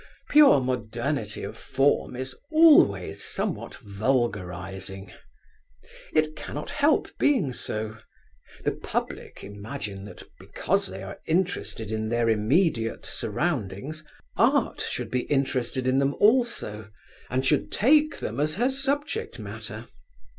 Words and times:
Pure 0.31 0.61
modernity 0.61 1.43
of 1.43 1.55
form 1.55 2.15
is 2.15 2.35
always 2.51 3.23
somewhat 3.23 3.75
vulgarising. 3.75 5.13
It 6.15 6.35
cannot 6.35 6.71
help 6.71 7.15
being 7.19 7.53
so. 7.53 7.97
The 8.65 8.71
public 8.71 9.43
imagine 9.43 10.05
that, 10.05 10.23
because 10.39 10.87
they 10.87 11.03
are 11.03 11.19
interested 11.27 11.91
in 11.91 12.09
their 12.09 12.31
immediate 12.31 13.05
surroundings, 13.05 14.03
Art 14.35 14.81
should 14.81 15.11
be 15.11 15.21
interested 15.25 15.85
in 15.85 15.99
them 15.99 16.15
also, 16.15 16.89
and 17.29 17.45
should 17.45 17.71
take 17.71 18.17
them 18.17 18.39
as 18.39 18.55
her 18.55 18.71
subject 18.71 19.37
matter. 19.37 19.85